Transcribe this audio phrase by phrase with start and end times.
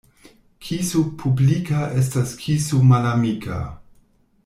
[0.67, 3.63] Kiso publika estas kiso malamika.